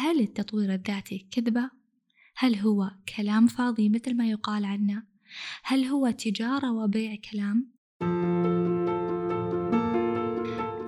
هل 0.00 0.20
التطوير 0.20 0.74
الذاتي 0.74 1.26
كذبة؟ 1.30 1.70
هل 2.36 2.56
هو 2.56 2.90
كلام 3.16 3.46
فاضي 3.46 3.88
مثل 3.88 4.16
ما 4.16 4.30
يقال 4.30 4.64
عنه؟ 4.64 5.02
هل 5.64 5.84
هو 5.84 6.10
تجارة 6.10 6.72
وبيع 6.72 7.16
كلام؟ 7.32 7.72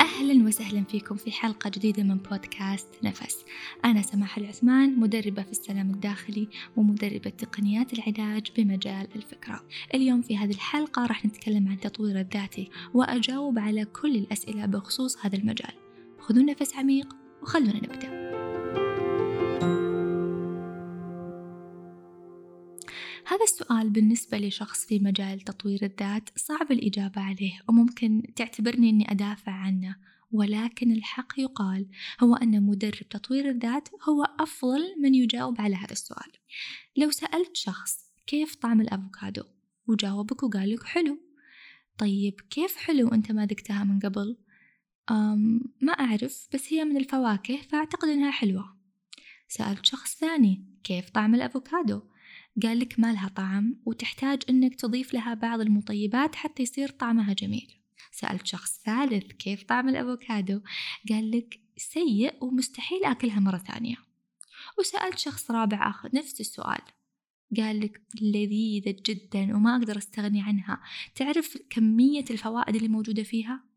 أهلا 0.01 0.47
وسهلا 0.47 0.85
فيكم 0.85 1.17
في 1.17 1.33
حلقة 1.33 1.71
جديدة 1.71 2.03
من 2.03 2.19
بودكاست 2.19 2.87
نفس 3.05 3.45
أنا 3.85 4.03
سماح 4.03 4.39
العثمان 4.39 5.01
مدربة 5.01 5.43
في 5.43 5.51
السلام 5.51 5.91
الداخلي 5.91 6.49
ومدربة 6.77 7.31
تقنيات 7.31 7.93
العلاج 7.93 8.53
بمجال 8.57 9.09
الفكرة 9.17 9.65
اليوم 9.95 10.23
في 10.23 10.37
هذه 10.37 10.51
الحلقة 10.51 11.07
راح 11.07 11.25
نتكلم 11.25 11.69
عن 11.69 11.75
التطوير 11.75 12.21
الذاتي 12.21 12.71
وأجاوب 12.95 13.59
على 13.59 13.85
كل 13.85 14.17
الأسئلة 14.17 14.67
بخصوص 14.67 15.17
هذا 15.27 15.37
المجال 15.37 15.73
خذوا 16.19 16.43
نفس 16.43 16.77
عميق 16.77 17.17
وخلونا 17.43 17.77
نبدأ 17.77 18.30
هذا 23.27 23.45
السؤال 23.45 23.91
بالنسبة 23.91 24.39
لشخص 24.39 24.87
في 24.87 24.99
مجال 24.99 25.41
تطوير 25.41 25.85
الذات 25.85 26.29
صعب 26.37 26.73
الإجابة 26.73 27.21
عليه 27.21 27.61
وممكن 27.69 28.23
تعتبرني 28.37 28.91
أني 28.91 29.11
أدافع 29.13 29.53
عنه. 29.53 29.97
ولكن 30.33 30.93
الحق 30.93 31.33
يقال 31.39 31.89
هو 32.21 32.35
أن 32.35 32.63
مدرب 32.63 33.09
تطوير 33.11 33.49
الذات 33.49 33.89
هو 34.09 34.25
أفضل 34.41 34.81
من 35.03 35.15
يجاوب 35.15 35.61
على 35.61 35.77
هذا 35.77 35.93
السؤال. 35.93 36.33
لو 36.97 37.11
سألت 37.11 37.57
شخص 37.57 37.97
كيف 38.27 38.55
طعم 38.55 38.81
الأفوكادو؟ 38.81 39.43
وجاوبك 39.87 40.43
وقال 40.43 40.71
لك 40.71 40.83
حلو. 40.83 41.19
طيب 41.99 42.41
كيف 42.51 42.77
حلو 42.77 43.09
أنت 43.09 43.33
ما 43.33 43.47
ذقتها 43.47 43.85
من 43.85 43.99
قبل؟ 43.99 44.39
أم 45.11 45.61
ما 45.81 45.93
أعرف 45.93 46.49
بس 46.55 46.73
هي 46.73 46.85
من 46.85 46.97
الفواكه 46.97 47.57
فأعتقد 47.57 48.09
أنها 48.09 48.31
حلوة. 48.31 48.80
سألت 49.51 49.87
شخص 49.87 50.17
ثاني 50.17 50.65
كيف 50.85 51.11
طعم 51.11 51.35
الأفوكادو؟ 51.35 52.03
قال 52.63 52.79
لك 52.79 53.01
ما 53.01 53.13
لها 53.13 53.29
طعم 53.29 53.77
وتحتاج 53.87 54.43
أنك 54.51 54.75
تضيف 54.75 55.15
لها 55.15 55.35
بعض 55.35 55.61
المطيبات 55.61 56.35
حتى 56.35 56.63
يصير 56.63 56.89
طعمها 56.89 57.33
جميل. 57.33 57.75
سألت 58.13 58.47
شخص 58.47 58.81
ثالث 58.85 59.33
كيف 59.33 59.63
طعم 59.63 59.89
الأفوكادو؟ 59.89 60.61
قال 61.09 61.31
لك 61.31 61.61
سيء 61.77 62.45
ومستحيل 62.45 63.05
أكلها 63.05 63.41
مرة 63.41 63.59
ثانية. 63.59 63.97
وسألت 64.79 65.19
شخص 65.19 65.51
رابع 65.51 65.91
آخر 65.91 66.11
نفس 66.15 66.41
السؤال. 66.41 66.81
قال 67.57 67.81
لك 67.81 68.03
لذيذة 68.21 68.97
جدا 69.07 69.57
وما 69.57 69.77
أقدر 69.77 69.99
أستغني 69.99 70.43
عنها. 70.43 70.81
تعرف 71.15 71.59
كمية 71.71 72.25
الفوائد 72.31 72.77
اللي 72.77 72.89
موجودة 72.89 73.23
فيها؟ 73.23 73.70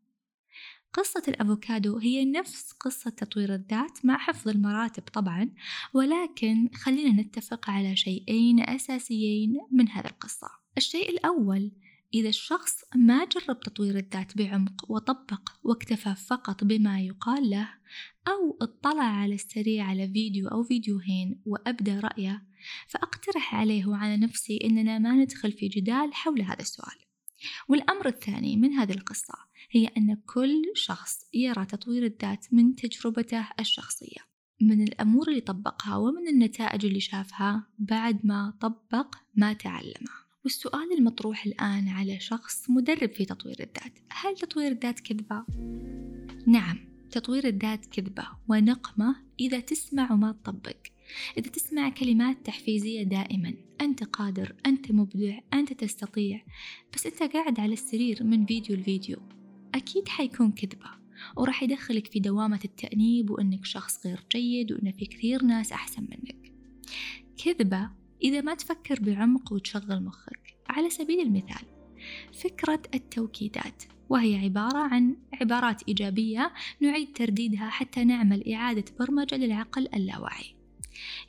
قصة 0.94 1.22
الأفوكادو 1.28 1.98
هي 1.98 2.24
نفس 2.24 2.72
قصة 2.72 3.10
تطوير 3.10 3.54
الذات 3.54 4.04
مع 4.04 4.18
حفظ 4.18 4.48
المراتب 4.48 5.02
طبعا 5.02 5.50
ولكن 5.94 6.70
خلينا 6.74 7.22
نتفق 7.22 7.70
على 7.70 7.96
شيئين 7.96 8.60
أساسيين 8.60 9.58
من 9.70 9.88
هذه 9.88 10.06
القصة. 10.06 10.48
الشيء 10.76 11.10
الأول 11.10 11.72
إذا 12.14 12.28
الشخص 12.28 12.84
ما 12.94 13.24
جرب 13.24 13.60
تطوير 13.60 13.96
الذات 13.96 14.36
بعمق 14.36 14.90
وطبق 14.90 15.48
واكتفى 15.62 16.14
فقط 16.14 16.64
بما 16.64 17.00
يقال 17.00 17.50
له 17.50 17.68
أو 18.28 18.58
اطلع 18.62 19.04
على 19.04 19.34
السريع 19.34 19.84
على 19.84 20.08
فيديو 20.08 20.48
أو 20.48 20.62
فيديوهين 20.62 21.40
وأبدى 21.46 21.98
رأيه 21.98 22.42
فأقترح 22.88 23.54
عليه 23.54 23.86
وعلى 23.86 24.16
نفسي 24.16 24.58
إننا 24.64 24.98
ما 24.98 25.12
ندخل 25.12 25.52
في 25.52 25.68
جدال 25.68 26.14
حول 26.14 26.42
هذا 26.42 26.60
السؤال. 26.60 27.03
والأمر 27.68 28.06
الثاني 28.06 28.56
من 28.56 28.72
هذه 28.72 28.92
القصة 28.92 29.34
هي 29.70 29.86
أن 29.86 30.16
كل 30.26 30.62
شخص 30.74 31.26
يرى 31.34 31.64
تطوير 31.64 32.04
الذات 32.04 32.46
من 32.52 32.76
تجربته 32.76 33.48
الشخصية 33.60 34.34
من 34.60 34.82
الأمور 34.82 35.28
اللي 35.28 35.40
طبقها 35.40 35.96
ومن 35.96 36.28
النتائج 36.28 36.86
اللي 36.86 37.00
شافها 37.00 37.66
بعد 37.78 38.26
ما 38.26 38.54
طبق 38.60 39.14
ما 39.34 39.52
تعلمه 39.52 40.24
والسؤال 40.44 40.98
المطروح 40.98 41.46
الآن 41.46 41.88
على 41.88 42.20
شخص 42.20 42.70
مدرب 42.70 43.12
في 43.12 43.24
تطوير 43.24 43.56
الذات 43.60 43.98
هل 44.08 44.34
تطوير 44.34 44.72
الذات 44.72 45.00
كذبة؟ 45.00 45.44
نعم 46.46 46.78
تطوير 47.10 47.46
الذات 47.46 47.86
كذبة 47.86 48.26
ونقمة 48.48 49.16
إذا 49.40 49.60
تسمع 49.60 50.12
وما 50.12 50.32
تطبق 50.32 50.76
إذا 51.38 51.50
تسمع 51.50 51.88
كلمات 51.88 52.46
تحفيزية 52.46 53.02
دائما 53.02 53.54
أنت 53.80 54.04
قادر 54.04 54.54
أنت 54.66 54.92
مبدع 54.92 55.38
أنت 55.52 55.72
تستطيع 55.72 56.44
بس 56.94 57.06
أنت 57.06 57.22
قاعد 57.22 57.60
على 57.60 57.72
السرير 57.72 58.24
من 58.24 58.46
فيديو 58.46 58.76
لفيديو 58.76 59.18
أكيد 59.74 60.08
حيكون 60.08 60.52
كذبة 60.52 61.04
وراح 61.36 61.62
يدخلك 61.62 62.06
في 62.06 62.20
دوامة 62.20 62.60
التأنيب 62.64 63.30
وأنك 63.30 63.64
شخص 63.64 64.06
غير 64.06 64.24
جيد 64.32 64.72
وأن 64.72 64.92
في 64.92 65.06
كثير 65.06 65.42
ناس 65.42 65.72
أحسن 65.72 66.02
منك. 66.02 66.52
كذبة 67.44 67.90
إذا 68.22 68.40
ما 68.40 68.54
تفكر 68.54 69.00
بعمق 69.00 69.52
وتشغل 69.52 70.04
مخك. 70.04 70.56
على 70.68 70.90
سبيل 70.90 71.20
المثال 71.20 71.66
فكرة 72.32 72.82
التوكيدات 72.94 73.82
وهي 74.08 74.36
عبارة 74.36 74.78
عن 74.78 75.16
عبارات 75.40 75.82
إيجابية 75.88 76.52
نعيد 76.80 77.12
ترديدها 77.12 77.68
حتى 77.68 78.04
نعمل 78.04 78.52
إعادة 78.52 78.84
برمجة 78.98 79.36
للعقل 79.36 79.88
اللاواعي. 79.94 80.53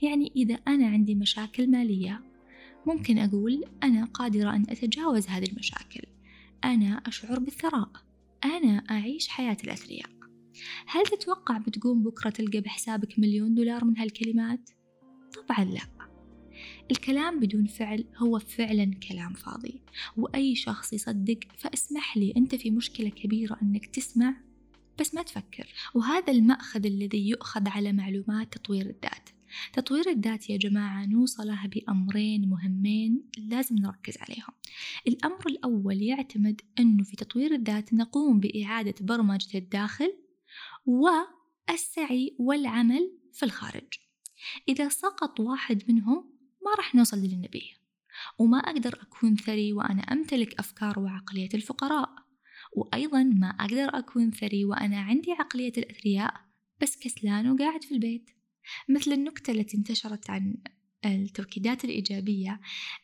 يعني 0.01 0.31
إذا 0.35 0.55
أنا 0.55 0.87
عندي 0.87 1.15
مشاكل 1.15 1.71
مالية 1.71 2.21
ممكن 2.85 3.17
أقول 3.17 3.63
أنا 3.83 4.05
قادرة 4.05 4.55
أن 4.55 4.65
أتجاوز 4.69 5.27
هذه 5.27 5.45
المشاكل. 5.45 6.01
أنا 6.63 7.01
أشعر 7.05 7.39
بالثراء. 7.39 7.89
أنا 8.45 8.83
أعيش 8.91 9.27
حياة 9.27 9.57
الأثرياء. 9.63 10.09
هل 10.87 11.03
تتوقع 11.03 11.57
بتقوم 11.57 12.03
بكرة 12.03 12.29
تلقى 12.29 12.61
بحسابك 12.61 13.19
مليون 13.19 13.55
دولار 13.55 13.85
من 13.85 13.97
هالكلمات؟ 13.97 14.69
طبعا 15.35 15.65
لا. 15.65 15.81
الكلام 16.91 17.39
بدون 17.39 17.65
فعل 17.65 18.05
هو 18.17 18.39
فعلا 18.39 18.91
كلام 19.09 19.33
فاضي. 19.33 19.81
وأي 20.17 20.55
شخص 20.55 20.93
يصدق 20.93 21.39
فاسمح 21.57 22.17
لي 22.17 22.33
أنت 22.37 22.55
في 22.55 22.71
مشكلة 22.71 23.09
كبيرة 23.09 23.57
أنك 23.61 23.85
تسمع 23.85 24.35
بس 24.99 25.15
ما 25.15 25.21
تفكر. 25.23 25.67
وهذا 25.93 26.33
المأخذ 26.33 26.85
الذي 26.85 27.29
يؤخذ 27.29 27.67
على 27.67 27.93
معلومات 27.93 28.53
تطوير 28.53 28.85
الذات. 28.85 29.29
تطوير 29.73 30.09
الذات 30.09 30.49
يا 30.49 30.57
جماعة 30.57 31.05
نوصله 31.05 31.67
بأمرين 31.67 32.49
مهمين 32.49 33.29
لازم 33.37 33.75
نركز 33.75 34.17
عليهم. 34.17 34.53
الأمر 35.07 35.47
الأول 35.47 36.01
يعتمد 36.01 36.61
أنه 36.79 37.03
في 37.03 37.15
تطوير 37.15 37.55
الذات 37.55 37.93
نقوم 37.93 38.39
بإعادة 38.39 38.95
برمجة 39.01 39.57
الداخل 39.57 40.13
والسعي 40.85 42.35
والعمل 42.39 43.11
في 43.33 43.43
الخارج. 43.43 43.93
إذا 44.67 44.89
سقط 44.89 45.39
واحد 45.39 45.83
منهم 45.89 46.35
ما 46.65 46.71
راح 46.77 46.95
نوصل 46.95 47.17
للنبي 47.17 47.73
وما 48.39 48.57
أقدر 48.57 48.99
أكون 49.01 49.35
ثري 49.35 49.73
وأنا 49.73 50.01
أمتلك 50.01 50.59
أفكار 50.59 50.99
وعقلية 50.99 51.49
الفقراء. 51.53 52.25
وأيضا 52.73 53.23
ما 53.23 53.47
أقدر 53.47 53.97
أكون 53.97 54.31
ثري 54.31 54.65
وأنا 54.65 54.99
عندي 54.99 55.31
عقلية 55.31 55.73
الأثرياء 55.77 56.33
بس 56.81 56.97
كسلان 56.97 57.51
وقاعد 57.51 57.83
في 57.83 57.91
البيت. 57.91 58.29
مثل 58.89 59.13
النكتة 59.13 59.51
التي 59.51 59.77
انتشرت 59.77 60.29
عن 60.29 60.55
التوكيدات 61.05 61.85
الإيجابية 61.85 62.61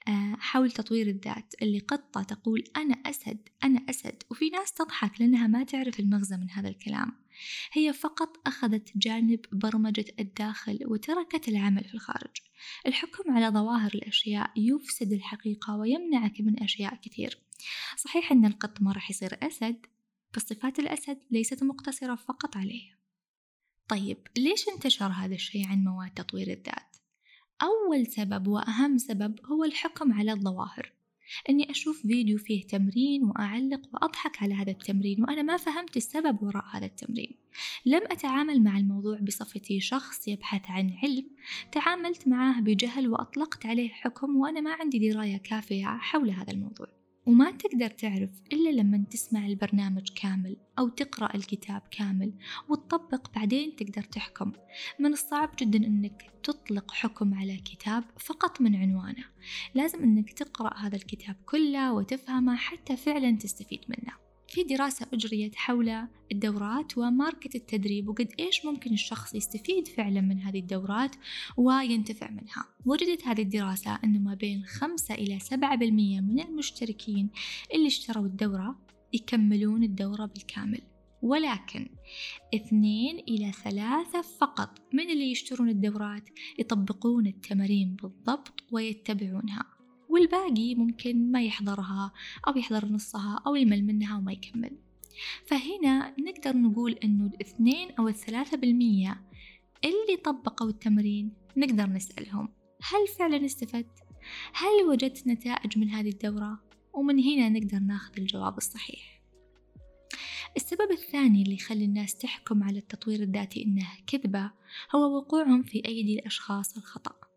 آه، 0.08 0.36
حول 0.40 0.72
تطوير 0.72 1.08
الذات 1.08 1.54
اللي 1.62 1.80
قطة 1.80 2.24
تقول 2.24 2.64
أنا 2.78 2.94
أسد 2.94 3.50
أنا 3.64 3.86
أسد 3.90 4.24
وفي 4.32 4.50
ناس 4.50 4.74
تضحك 4.74 5.22
لأنها 5.22 5.48
ما 5.48 5.64
تعرف 5.64 6.00
المغزى 6.00 6.38
من 6.38 6.50
هذا 6.50 6.70
الكلام. 6.70 7.12
هي 7.72 7.94
فقط 7.94 8.48
أخذت 8.48 8.98
جانب 8.98 9.40
برمجة 9.52 10.06
الداخل 10.20 10.80
وتركت 10.86 11.48
العمل 11.48 11.84
في 11.84 11.94
الخارج. 11.94 12.38
الحكم 12.88 13.32
على 13.32 13.50
ظواهر 13.50 13.92
الأشياء 13.96 14.52
يفسد 14.58 15.14
الحقيقة 15.14 15.76
ويمنعك 15.76 16.42
من 16.42 16.64
أشياء 16.64 16.96
كثير. 16.96 17.38
صحيح 17.98 18.32
أن 18.32 18.46
القط 18.46 18.82
ما 18.82 18.92
راح 18.92 19.10
يصير 19.10 19.38
أسد 19.44 19.86
بس 20.36 20.42
صفات 20.42 20.80
الأسد 20.80 21.18
ليست 21.32 21.64
مقتصرة 21.64 22.16
فقط 22.16 22.58
عليه. 22.58 23.01
طيب 23.92 24.18
ليش 24.38 24.70
انتشر 24.70 25.06
هذا 25.06 25.36
الشيء 25.36 25.68
عن 25.68 25.84
مواد 25.84 26.12
تطوير 26.12 26.48
الذات؟ 26.48 26.96
أول 27.62 28.08
سبب 28.08 28.48
وأهم 28.48 28.98
سبب 28.98 29.40
هو 29.46 29.64
الحكم 29.64 30.14
على 30.14 30.32
الظواهر. 30.32 30.92
أني 31.50 31.72
أشوف 31.72 32.02
فيديو 32.02 32.38
فيه 32.38 32.68
تمرين 32.68 33.24
وأعلق 33.24 33.82
وأضحك 33.94 34.44
على 34.44 34.54
هذا 34.54 34.72
التمرين 34.72 35.24
وأنا 35.24 35.42
ما 35.42 35.58
فهمت 35.58 35.98
السبب 35.98 36.44
وراء 36.44 36.66
هذا 36.72 36.86
التمرين. 36.86 37.36
لم 37.86 38.02
أتعامل 38.04 38.64
مع 38.64 38.78
الموضوع 38.78 39.20
بصفتي 39.20 39.80
شخص 39.80 40.28
يبحث 40.28 40.62
عن 40.70 40.94
علم 41.04 41.26
تعاملت 41.72 42.28
معه 42.28 42.62
بجهل 42.62 43.08
وأطلقت 43.08 43.66
عليه 43.66 43.90
حكم 43.90 44.36
وأنا 44.36 44.62
ما 44.62 44.74
عندي 44.74 45.10
دراية 45.10 45.38
كافية 45.38 45.86
حول 45.86 46.30
هذا 46.30 46.52
الموضوع. 46.52 47.01
وما 47.26 47.52
تقدر 47.52 47.90
تعرف 47.90 48.30
إلا 48.54 48.70
لما 48.70 49.04
تسمع 49.12 49.46
البرنامج 49.46 50.10
كامل 50.16 50.58
أو 50.80 50.90
تقرأ 50.90 51.36
الكتاب 51.36 51.82
كامل 51.92 52.34
وتطبق 52.70 53.36
بعدين 53.36 53.76
تقدر 53.76 54.04
تحكم. 54.04 54.52
من 55.00 55.14
الصعب 55.14 55.50
جدا 55.60 55.88
أنك 55.88 56.32
تطلق 56.44 56.92
حكم 56.92 57.34
على 57.34 57.58
كتاب 57.58 58.04
فقط 58.20 58.62
من 58.62 58.76
عنوانه. 58.76 59.24
لازم 59.76 60.04
أنك 60.04 60.34
تقرأ 60.34 60.78
هذا 60.78 60.96
الكتاب 60.96 61.36
كله 61.46 61.94
وتفهمه 61.94 62.56
حتى 62.56 62.98
فعلا 62.98 63.32
تستفيد 63.32 63.82
منه. 63.88 64.31
في 64.52 64.64
دراسة 64.64 65.08
أجريت 65.14 65.56
حول 65.56 66.08
الدورات 66.32 66.98
وماركة 66.98 67.58
التدريب 67.58 68.10
وقد 68.10 68.28
إيش 68.40 68.66
ممكن 68.66 68.94
الشخص 68.94 69.36
يستفيد 69.36 69.88
فعلا 69.88 70.22
من 70.22 70.40
هذه 70.40 70.60
الدورات 70.60 71.16
وينتفع 71.58 72.30
منها. 72.30 72.66
وجدت 72.86 73.28
هذه 73.28 73.42
الدراسة 73.42 74.00
أنه 74.04 74.20
ما 74.20 74.34
بين 74.34 74.66
خمسة 74.66 75.16
إلى 75.16 75.40
سبعة 75.40 75.78
بالمية 75.78 76.22
من 76.22 76.40
المشتركين 76.40 77.30
اللي 77.74 77.88
اشتروا 77.88 78.26
الدورة 78.26 78.80
يكملون 79.14 79.84
الدورة 79.84 80.26
بالكامل. 80.26 80.82
ولكن 81.22 81.90
اثنين 82.56 83.20
إلى 83.20 83.52
ثلاثة 83.52 84.22
فقط 84.22 84.80
من 84.94 85.10
اللي 85.10 85.32
يشترون 85.32 85.70
الدورات 85.70 86.30
يطبقون 86.60 87.28
التمارين 87.28 87.96
بالضبط 87.96 88.64
ويتبعونها. 88.72 89.81
والباقي 90.12 90.76
ممكن 90.76 91.32
ما 91.32 91.44
يحضرها 91.44 92.12
أو 92.48 92.58
يحضر 92.58 92.86
نصها 92.86 93.44
أو 93.48 93.56
يمل 93.56 93.84
منها 93.86 94.18
وما 94.18 94.32
يكمل 94.32 94.78
فهنا 95.46 96.16
نقدر 96.20 96.58
نقول 96.58 96.92
إنه 96.92 97.26
الاثنين 97.26 97.92
أو 98.00 98.08
الثلاثة 98.08 98.58
بالمية 98.58 99.22
اللي 99.84 100.18
طبقوا 100.24 100.70
التمرين 100.70 101.34
نقدر 101.58 101.90
نسألهم 101.90 102.50
هل 102.82 103.08
فعلا 103.20 103.46
استفدت؟ 103.46 104.00
هل 104.54 104.90
وجدت 104.90 105.28
نتائج 105.28 105.78
من 105.78 105.90
هذه 105.90 106.10
الدورة؟ 106.10 106.60
ومن 106.94 107.20
هنا 107.20 107.50
نقدر 107.50 107.80
ناخذ 107.80 108.14
الجواب 108.18 108.58
الصحيح 108.58 109.22
السبب 110.58 110.92
الثاني 110.92 111.42
اللي 111.42 111.56
يخلي 111.56 111.86
الناس 111.86 112.18
تحكم 112.18 112.64
على 112.64 112.80
التطوير 112.80 113.20
الذاتي 113.20 113.66
إنه 113.66 113.88
كذبة 114.08 114.52
هو 114.96 115.18
وقوعهم 115.18 115.64
في 115.64 115.82
أيدي 115.86 116.20
الأشخاص 116.20 116.78
الخطأ 116.78 117.31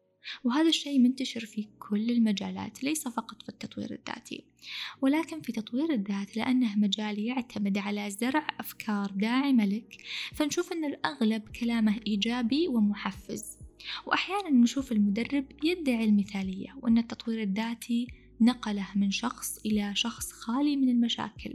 وهذا 0.45 0.69
الشيء 0.69 0.99
منتشر 0.99 1.47
في 1.47 1.69
كل 1.79 2.11
المجالات 2.11 2.85
ليس 2.85 3.09
فقط 3.09 3.43
في 3.43 3.49
التطوير 3.49 3.91
الذاتي. 3.93 4.45
ولكن 5.01 5.41
في 5.41 5.53
تطوير 5.53 5.93
الذات 5.93 6.37
لأنه 6.37 6.79
مجال 6.79 7.19
يعتمد 7.19 7.79
على 7.79 8.11
زرع 8.11 8.47
أفكار 8.61 9.11
داعمة 9.11 9.67
لك 9.67 9.97
فنشوف 10.33 10.73
أن 10.73 10.85
الأغلب 10.85 11.49
كلامه 11.49 12.01
إيجابي 12.07 12.69
ومحفز. 12.69 13.59
وأحيانا 14.07 14.51
نشوف 14.51 14.93
المدرب 14.93 15.45
يدعي 15.65 16.05
المثالية 16.05 16.77
وأن 16.83 16.99
التطوير 16.99 17.43
الذاتي 17.43 18.07
نقله 18.41 18.87
من 18.97 19.11
شخص 19.11 19.59
إلى 19.67 19.95
شخص 19.95 20.33
خالي 20.33 20.77
من 20.77 20.89
المشاكل 20.89 21.55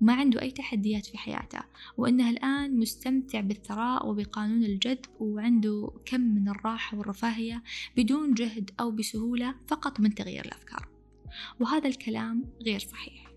وما 0.00 0.14
عنده 0.14 0.42
أي 0.42 0.50
تحديات 0.50 1.06
في 1.06 1.18
حياته 1.18 1.60
وأنه 1.96 2.30
الآن 2.30 2.78
مستمتع 2.78 3.40
بالثراء 3.40 4.08
وبقانون 4.08 4.64
الجذب 4.64 5.06
وعنده 5.20 5.92
كم 6.04 6.20
من 6.20 6.48
الراحة 6.48 6.98
والرفاهية 6.98 7.62
بدون 7.96 8.34
جهد 8.34 8.70
أو 8.80 8.90
بسهولة 8.90 9.54
فقط 9.66 10.00
من 10.00 10.14
تغيير 10.14 10.44
الأفكار. 10.44 10.88
وهذا 11.60 11.88
الكلام 11.88 12.44
غير 12.62 12.78
صحيح. 12.78 13.32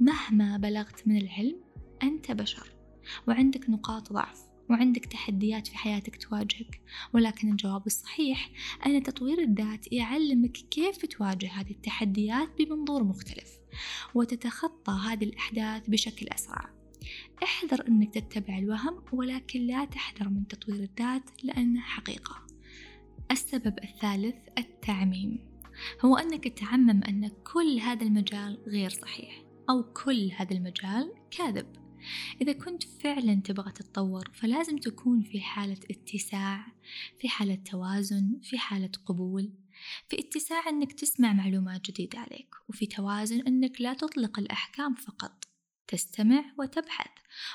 مهما 0.00 0.56
بلغت 0.56 1.08
من 1.08 1.16
العلم 1.16 1.60
أنت 2.02 2.32
بشر 2.32 2.74
وعندك 3.28 3.70
نقاط 3.70 4.12
ضعف. 4.12 4.49
وعندك 4.70 5.06
تحديات 5.06 5.66
في 5.66 5.78
حياتك 5.78 6.16
تواجهك 6.16 6.80
ولكن 7.14 7.50
الجواب 7.50 7.86
الصحيح 7.86 8.50
أن 8.86 9.02
تطوير 9.02 9.38
الذات 9.38 9.92
يعلمك 9.92 10.52
كيف 10.52 11.06
تواجه 11.06 11.50
هذه 11.52 11.70
التحديات 11.70 12.48
بمنظور 12.58 13.04
مختلف 13.04 13.58
وتتخطى 14.14 14.92
هذه 14.92 15.24
الأحداث 15.24 15.90
بشكل 15.90 16.26
أسرع. 16.28 16.70
احذر 17.42 17.88
أنك 17.88 18.14
تتبع 18.14 18.58
الوهم 18.58 19.02
ولكن 19.12 19.66
لا 19.66 19.84
تحذر 19.84 20.28
من 20.28 20.46
تطوير 20.46 20.82
الذات 20.82 21.30
لأنه 21.42 21.80
حقيقة. 21.80 22.46
السبب 23.30 23.78
الثالث 23.84 24.36
التعميم. 24.58 25.38
هو 26.04 26.16
أنك 26.16 26.48
تعمم 26.48 27.04
أن 27.08 27.30
كل 27.52 27.78
هذا 27.78 28.02
المجال 28.02 28.58
غير 28.66 28.90
صحيح 28.90 29.42
أو 29.70 29.82
كل 29.82 30.30
هذا 30.36 30.56
المجال 30.56 31.12
كاذب. 31.30 31.79
إذا 32.40 32.52
كنت 32.52 32.82
فعلا 32.82 33.34
تبغى 33.34 33.72
تتطور 33.72 34.30
فلازم 34.34 34.78
تكون 34.78 35.22
في 35.22 35.40
حالة 35.40 35.78
اتساع 35.90 36.66
في 37.20 37.28
حالة 37.28 37.54
توازن 37.54 38.40
في 38.42 38.58
حالة 38.58 38.90
قبول. 39.06 39.52
في 40.08 40.18
اتساع 40.18 40.68
أنك 40.68 40.92
تسمع 40.92 41.32
معلومات 41.32 41.90
جديدة 41.90 42.18
عليك 42.18 42.54
وفي 42.68 42.86
توازن 42.86 43.40
أنك 43.40 43.80
لا 43.80 43.94
تطلق 43.94 44.38
الأحكام 44.38 44.94
فقط. 44.94 45.44
تستمع 45.88 46.44
وتبحث. 46.58 47.10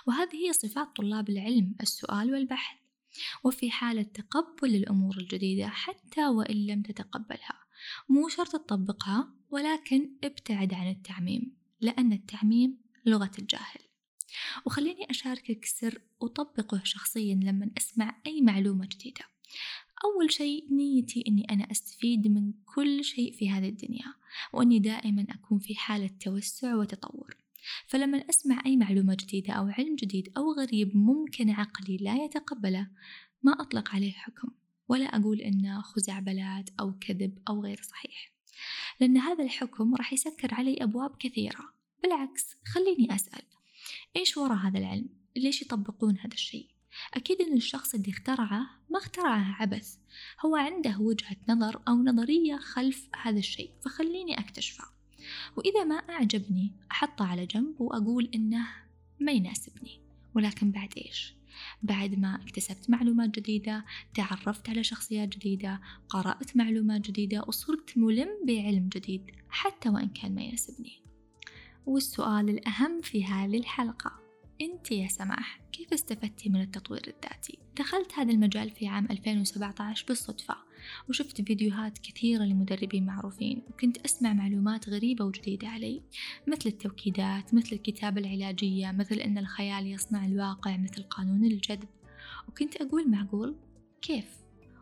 وهذه 0.08 0.36
هي 0.36 0.54
صفات 0.54 0.96
طلاب 0.96 1.30
العلم 1.30 1.76
السؤال 1.82 2.34
والبحث. 2.34 2.78
وفي 3.44 3.72
حالة 3.72 4.04
تقبل 4.04 4.70
للأمور 4.70 5.18
الجديدة 5.18 5.68
حتى 5.68 6.28
وإن 6.28 6.66
لم 6.66 6.82
تتقبلها. 6.82 7.66
مو 8.10 8.30
شرط 8.30 8.52
تطبقها 8.52 9.34
ولكن 9.50 10.10
ابتعد 10.24 10.74
عن 10.74 10.90
التعميم 10.90 11.58
لأن 11.82 12.14
التعميم 12.14 12.78
لغة 13.06 13.32
الجاهل. 13.40 13.85
وخليني 14.66 15.10
أشاركك 15.10 15.66
سر 15.66 16.02
أطبقه 16.22 16.82
شخصيا 16.84 17.36
لما 17.36 17.72
أسمع 17.78 18.16
أي 18.28 18.42
معلومة 18.42 18.86
جديدة. 18.86 19.26
أول 20.06 20.32
شيء 20.32 20.68
نيتي 20.72 21.24
أني 21.28 21.48
أنا 21.50 21.72
أستفيد 21.72 22.28
من 22.28 22.54
كل 22.76 23.04
شيء 23.04 23.34
في 23.34 23.50
هذه 23.50 23.70
الدنيا 23.70 24.14
وأني 24.54 24.80
دائما 24.80 25.26
أكون 25.30 25.60
في 25.60 25.76
حالة 25.76 26.10
توسع 26.20 26.76
وتطور. 26.76 27.38
فلما 27.88 28.18
أسمع 28.30 28.64
أي 28.66 28.78
معلومة 28.78 29.18
جديدة 29.20 29.54
أو 29.54 29.68
علم 29.68 29.96
جديد 29.96 30.34
أو 30.38 30.54
غريب 30.54 30.98
ممكن 30.98 31.50
عقلي 31.50 31.98
لا 31.98 32.16
يتقبله 32.26 32.88
ما 33.44 33.62
أطلق 33.62 33.90
عليه 33.90 34.12
حكم 34.12 34.48
ولا 34.88 35.06
أقول 35.06 35.42
إنه 35.42 35.82
خزعبلات 35.82 36.70
أو 36.80 36.94
كذب 37.00 37.40
أو 37.50 37.64
غير 37.64 37.82
صحيح. 37.82 38.32
لأن 39.00 39.18
هذا 39.18 39.44
الحكم 39.44 39.96
راح 39.96 40.14
يسكر 40.14 40.54
علي 40.54 40.84
أبواب 40.84 41.16
كثيرة. 41.20 41.60
بالعكس 42.04 42.56
خليني 42.74 43.16
أسأل 43.16 43.44
إيش 44.16 44.38
وراء 44.38 44.58
هذا 44.58 44.80
العلم؟ 44.80 45.10
ليش 45.36 45.62
يطبقون 45.62 46.18
هذا 46.20 46.34
الشيء؟ 46.34 46.68
أكيد 47.14 47.42
أن 47.42 47.54
الشخص 47.54 47.96
اللي 47.96 48.10
اخترعه 48.10 48.68
ما 48.90 48.98
اخترعه 48.98 49.56
عبث 49.62 49.98
هو 50.46 50.56
عنده 50.56 50.98
وجهة 51.00 51.38
نظر 51.50 51.82
أو 51.88 51.94
نظرية 51.94 52.58
خلف 52.58 53.10
هذا 53.22 53.40
الشيء 53.40 53.72
فخليني 53.86 54.40
أكتشفه 54.40 54.84
وإذا 55.56 55.84
ما 55.84 55.96
أعجبني 55.96 56.72
أحطه 56.92 57.26
على 57.26 57.46
جنب 57.46 57.82
وأقول 57.82 58.30
إنه 58.36 58.68
ما 59.20 59.32
يناسبني 59.32 60.02
ولكن 60.36 60.72
بعد 60.72 60.94
إيش؟ 60.98 61.36
بعد 61.84 62.20
ما 62.20 62.36
اكتسبت 62.36 62.90
معلومات 62.90 63.30
جديدة 63.30 63.86
تعرفت 64.14 64.70
على 64.70 64.84
شخصيات 64.84 65.30
جديدة 65.30 65.82
قرأت 66.10 66.58
معلومات 66.58 67.02
جديدة 67.02 67.44
وصرت 67.48 67.98
ملم 67.98 68.30
بعلم 68.48 68.90
جديد 68.96 69.32
حتى 69.50 69.90
وإن 69.90 70.10
كان 70.10 70.36
ما 70.36 70.42
يناسبني 70.42 71.05
والسؤال 71.86 72.50
الأهم 72.50 73.02
في 73.02 73.26
هذه 73.26 73.58
الحلقة 73.58 74.12
أنت 74.62 74.92
يا 74.92 75.08
سماح 75.08 75.62
كيف 75.72 75.94
استفدتي 75.94 76.50
من 76.50 76.62
التطوير 76.62 77.02
الذاتي؟ 77.08 77.60
دخلت 77.78 78.14
هذا 78.14 78.32
المجال 78.32 78.70
في 78.70 78.88
عام 78.88 79.08
2017 79.12 80.06
بالصدفة 80.08 80.56
وشفت 81.10 81.42
فيديوهات 81.42 81.98
كثيرة 81.98 82.44
لمدربين 82.44 83.06
معروفين 83.06 83.62
وكنت 83.70 83.98
أسمع 83.98 84.34
معلومات 84.34 84.90
غريبة 84.90 85.26
وجديدة 85.26 85.68
علي 85.68 86.02
مثل 86.48 86.70
التوكيدات 86.70 87.54
مثل 87.54 87.76
الكتابة 87.76 88.22
العلاجية 88.22 88.92
مثل 88.92 89.16
أن 89.16 89.38
الخيال 89.38 89.88
يصنع 89.88 90.26
الواقع 90.26 90.78
مثل 90.78 91.04
قانون 91.04 91.46
الجذب 91.46 91.90
وكنت 92.48 92.76
أقول 92.76 93.12
معقول 93.12 93.56
كيف؟ 94.02 94.26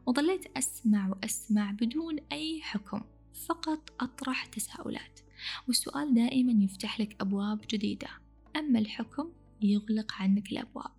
وظليت 0.06 0.58
أسمع 0.58 1.10
وأسمع 1.10 1.72
بدون 1.72 2.20
أي 2.32 2.62
حكم 2.62 3.02
فقط 3.48 4.04
أطرح 4.04 4.46
تساؤلات 4.46 5.20
والسؤال 5.68 6.14
دائما 6.14 6.64
يفتح 6.64 7.00
لك 7.00 7.16
أبواب 7.22 7.62
جديدة. 7.70 8.08
أما 8.56 8.80
الحكم 8.80 9.30
يغلق 9.62 10.14
عنك 10.14 10.52
الأبواب. 10.52 10.92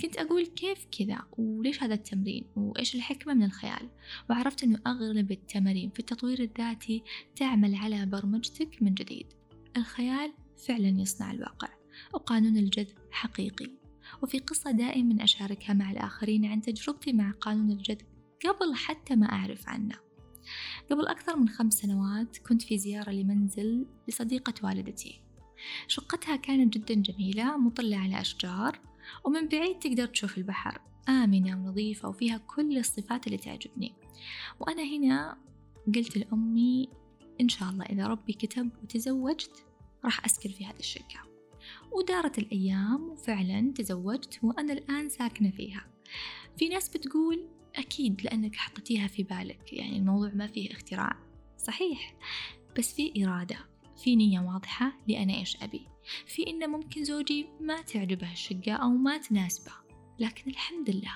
كنت 0.00 0.16
أقول 0.16 0.46
كيف 0.46 0.86
كذا؟ 0.98 1.22
وليش 1.38 1.82
هذا 1.82 1.94
التمرين؟ 1.94 2.44
وإيش 2.56 2.94
الحكمة 2.94 3.34
من 3.34 3.42
الخيال؟ 3.42 3.88
وعرفت 4.30 4.64
أنه 4.64 4.80
أغلب 4.86 5.32
التمارين 5.32 5.90
في 5.90 6.00
التطوير 6.00 6.42
الذاتي 6.42 7.02
تعمل 7.36 7.74
على 7.74 8.06
برمجتك 8.06 8.82
من 8.82 8.94
جديد. 8.94 9.26
الخيال 9.76 10.32
فعلا 10.66 10.88
يصنع 10.88 11.30
الواقع 11.30 11.68
وقانون 12.12 12.56
الجذب 12.56 12.98
حقيقي. 13.10 13.70
وفي 14.22 14.38
قصة 14.38 14.70
دائما 14.70 15.24
أشاركها 15.24 15.72
مع 15.72 15.90
الآخرين 15.90 16.44
عن 16.44 16.60
تجربتي 16.60 17.12
مع 17.12 17.30
قانون 17.30 17.70
الجذب 17.70 18.06
قبل 18.46 18.74
حتى 18.74 19.16
ما 19.16 19.26
أعرف 19.26 19.68
عنه. 19.68 20.09
قبل 20.90 21.06
أكثر 21.06 21.36
من 21.36 21.48
خمس 21.48 21.74
سنوات 21.74 22.38
كنت 22.38 22.62
في 22.62 22.78
زيارة 22.78 23.10
لمنزل 23.10 23.86
لصديقة 24.08 24.54
والدتي. 24.62 25.20
شقتها 25.88 26.36
كانت 26.36 26.78
جدا 26.78 26.94
جميلة 26.94 27.56
مطلة 27.56 27.96
على 27.96 28.20
أشجار 28.20 28.80
ومن 29.24 29.48
بعيد 29.48 29.78
تقدر 29.78 30.06
تشوف 30.06 30.38
البحر. 30.38 30.80
آمنة 31.08 31.56
ونظيفة 31.56 32.08
وفيها 32.08 32.38
كل 32.38 32.78
الصفات 32.78 33.26
اللي 33.26 33.38
تعجبني. 33.38 33.94
وأنا 34.60 34.82
هنا 34.82 35.38
قلت 35.94 36.16
لأمي 36.16 36.88
إن 37.40 37.48
شاء 37.48 37.70
الله 37.70 37.84
إذا 37.84 38.06
ربي 38.06 38.32
كتب 38.32 38.70
وتزوجت 38.82 39.64
راح 40.04 40.24
أسكن 40.24 40.50
في 40.50 40.66
هذه 40.66 40.78
الشقة. 40.78 41.20
ودارت 41.92 42.38
الأيام 42.38 43.08
وفعلا 43.08 43.72
تزوجت 43.72 44.38
وأنا 44.42 44.72
الآن 44.72 45.08
ساكنة 45.08 45.50
فيها. 45.50 45.86
في 46.58 46.68
ناس 46.68 46.88
بتقول 46.88 47.48
أكيد 47.76 48.22
لأنك 48.22 48.56
حطيتيها 48.56 49.06
في 49.06 49.22
بالك 49.22 49.72
يعني 49.72 49.96
الموضوع 49.96 50.30
ما 50.34 50.46
فيه 50.46 50.72
اختراع. 50.72 51.16
صحيح. 51.58 52.14
بس 52.78 52.94
في 52.94 53.24
إرادة 53.24 53.56
في 53.96 54.16
نية 54.16 54.40
واضحة 54.40 54.92
لأنا 55.08 55.34
إيش 55.34 55.56
أبي. 55.62 55.86
في 56.26 56.50
إن 56.50 56.70
ممكن 56.70 57.04
زوجي 57.04 57.46
ما 57.60 57.82
تعجبه 57.82 58.32
الشقة 58.32 58.72
أو 58.72 58.88
ما 58.88 59.18
تناسبه. 59.18 59.72
لكن 60.18 60.50
الحمد 60.50 60.90
لله 60.90 61.14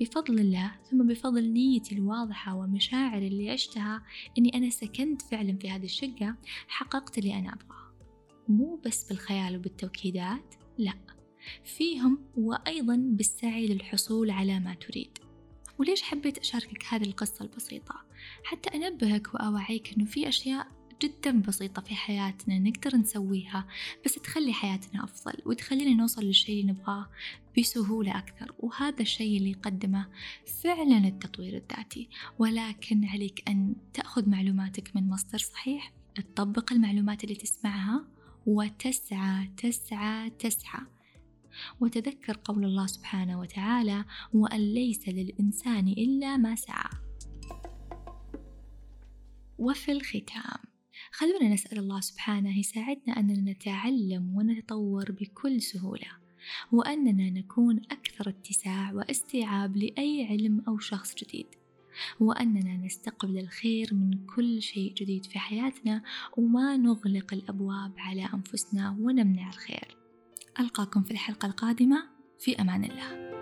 بفضل 0.00 0.38
الله 0.38 0.72
ثم 0.90 1.06
بفضل 1.06 1.52
نيتي 1.52 1.94
الواضحة 1.94 2.54
ومشاعري 2.54 3.26
اللي 3.26 3.50
عشتها 3.50 4.02
إني 4.38 4.54
أنا 4.54 4.70
سكنت 4.70 5.22
فعلا 5.22 5.58
في 5.58 5.70
هذه 5.70 5.84
الشقة 5.84 6.36
حققت 6.68 7.18
اللي 7.18 7.34
أنا 7.34 7.52
أبغاه. 7.52 7.94
مو 8.48 8.80
بس 8.86 9.08
بالخيال 9.08 9.56
وبالتوكيدات 9.56 10.54
لا. 10.78 10.94
فيهم 11.64 12.18
وأيضا 12.36 12.96
بالسعي 12.96 13.66
للحصول 13.66 14.30
على 14.30 14.60
ما 14.60 14.74
تريد. 14.74 15.18
وليش 15.80 16.02
حبيت 16.02 16.38
أشاركك 16.38 16.84
هذه 16.88 17.02
القصة 17.02 17.44
البسيطة؟ 17.44 17.94
حتى 18.44 18.70
أنبهك 18.74 19.34
وأوعيك 19.34 19.94
أنه 19.96 20.04
في 20.04 20.28
أشياء 20.28 20.66
جدا 21.02 21.40
بسيطة 21.40 21.82
في 21.82 21.94
حياتنا 21.94 22.58
نقدر 22.58 22.96
نسويها 22.96 23.66
بس 24.04 24.14
تخلي 24.14 24.52
حياتنا 24.52 25.04
أفضل 25.04 25.32
وتخلينا 25.46 25.94
نوصل 25.94 26.24
للشيء 26.24 26.60
اللي 26.60 26.72
نبغاه 26.72 27.08
بسهولة 27.58 28.18
أكثر. 28.18 28.54
وهذا 28.58 29.02
الشيء 29.02 29.38
اللي 29.38 29.50
يقدمه 29.50 30.06
فعلا 30.62 30.98
التطوير 30.98 31.56
الذاتي. 31.56 32.08
ولكن 32.38 33.04
عليك 33.04 33.42
أن 33.48 33.74
تأخذ 33.94 34.28
معلوماتك 34.28 34.96
من 34.96 35.08
مصدر 35.08 35.38
صحيح 35.38 35.92
تطبق 36.14 36.72
المعلومات 36.72 37.24
اللي 37.24 37.34
تسمعها 37.34 38.04
وتسعى 38.46 39.50
تسعى 39.56 40.30
تسعى. 40.30 40.80
وتذكر 41.80 42.40
قول 42.44 42.64
الله 42.64 42.86
سبحانه 42.86 43.40
وتعالى 43.40 44.04
وأن 44.34 44.60
ليس 44.60 45.08
للإنسان 45.08 45.88
إلا 45.88 46.36
ما 46.36 46.54
سعى 46.54 46.90
وفي 49.58 49.92
الختام 49.92 50.60
خلونا 51.12 51.48
نسأل 51.48 51.78
الله 51.78 52.00
سبحانه 52.00 52.58
يساعدنا 52.58 53.20
أننا 53.20 53.52
نتعلم 53.52 54.36
ونتطور 54.36 55.12
بكل 55.12 55.62
سهولة 55.62 56.20
وأننا 56.72 57.30
نكون 57.30 57.76
أكثر 57.90 58.28
اتساع 58.28 58.92
واستيعاب 58.92 59.76
لأي 59.76 60.26
علم 60.30 60.62
أو 60.68 60.78
شخص 60.78 61.14
جديد 61.14 61.46
وأننا 62.20 62.76
نستقبل 62.76 63.38
الخير 63.38 63.94
من 63.94 64.26
كل 64.26 64.62
شيء 64.62 64.94
جديد 64.94 65.26
في 65.26 65.38
حياتنا 65.38 66.02
وما 66.36 66.76
نغلق 66.76 67.34
الأبواب 67.34 67.92
على 67.98 68.28
أنفسنا 68.34 68.96
ونمنع 69.00 69.48
الخير 69.48 69.99
ألقاكم 70.60 71.02
في 71.02 71.10
الحلقة 71.10 71.46
القادمة 71.46 72.02
في 72.38 72.60
أمان 72.60 72.84
الله. 72.84 73.39